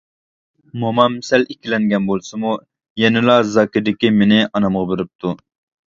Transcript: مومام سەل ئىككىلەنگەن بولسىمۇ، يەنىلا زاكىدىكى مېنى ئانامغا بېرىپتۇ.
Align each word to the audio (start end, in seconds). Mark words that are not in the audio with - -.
مومام 0.83 1.17
سەل 1.27 1.43
ئىككىلەنگەن 1.53 2.09
بولسىمۇ، 2.09 2.55
يەنىلا 3.03 3.37
زاكىدىكى 3.53 4.15
مېنى 4.19 4.41
ئانامغا 4.49 4.89
بېرىپتۇ. 4.95 5.37